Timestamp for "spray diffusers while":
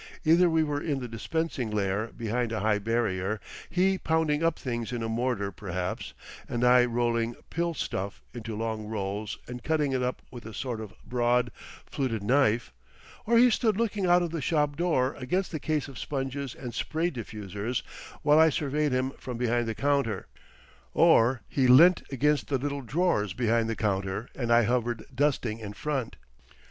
16.73-18.39